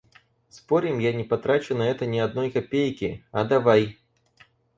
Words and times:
«Спорим, 0.49 0.97
я 0.97 1.13
не 1.13 1.23
потрачу 1.23 1.75
на 1.75 1.83
это 1.87 2.07
ни 2.07 2.17
одной 2.17 2.49
копейки?»— 2.49 3.23
«А 3.31 3.43
давай!» 3.43 3.99